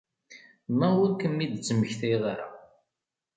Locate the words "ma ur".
0.77-1.11